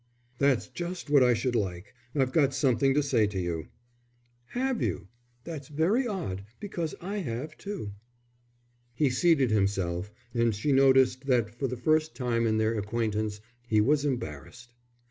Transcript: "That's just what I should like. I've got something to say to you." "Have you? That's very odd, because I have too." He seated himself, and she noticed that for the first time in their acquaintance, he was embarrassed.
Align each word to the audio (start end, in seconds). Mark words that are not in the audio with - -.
"That's 0.39 0.67
just 0.67 1.11
what 1.11 1.21
I 1.21 1.35
should 1.35 1.53
like. 1.55 1.93
I've 2.15 2.31
got 2.31 2.55
something 2.55 2.95
to 2.95 3.03
say 3.03 3.27
to 3.27 3.39
you." 3.39 3.67
"Have 4.47 4.81
you? 4.81 5.09
That's 5.43 5.67
very 5.67 6.07
odd, 6.07 6.43
because 6.59 6.95
I 7.01 7.17
have 7.17 7.55
too." 7.55 7.91
He 8.95 9.11
seated 9.11 9.51
himself, 9.51 10.11
and 10.33 10.55
she 10.55 10.71
noticed 10.71 11.27
that 11.27 11.53
for 11.53 11.67
the 11.67 11.77
first 11.77 12.15
time 12.15 12.47
in 12.47 12.57
their 12.57 12.73
acquaintance, 12.79 13.41
he 13.67 13.79
was 13.79 14.03
embarrassed. 14.03 14.73